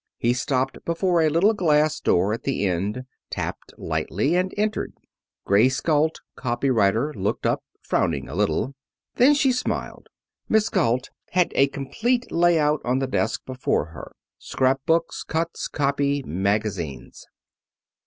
He 0.17 0.33
stopped 0.33 0.83
before 0.83 1.21
a 1.21 1.29
little 1.29 1.53
glass 1.53 1.99
door 1.99 2.33
at 2.33 2.41
the 2.41 2.65
end, 2.65 3.05
tapped 3.29 3.71
lightly, 3.77 4.33
and 4.33 4.51
entered. 4.57 4.93
Grace 5.45 5.79
Galt, 5.79 6.21
copy 6.35 6.71
writer, 6.71 7.13
looked 7.13 7.45
up, 7.45 7.63
frowning 7.83 8.27
a 8.27 8.33
little. 8.33 8.73
Then 9.17 9.35
she 9.35 9.51
smiled. 9.51 10.09
Miss 10.49 10.69
Galt 10.69 11.11
had 11.33 11.51
a 11.53 11.67
complete 11.67 12.31
layout 12.31 12.81
on 12.83 12.97
the 12.97 13.05
desk 13.05 13.45
before 13.45 13.85
her 13.93 14.11
scrap 14.39 14.81
books, 14.87 15.23
cuts, 15.23 15.67
copy, 15.67 16.23
magazines. 16.25 17.27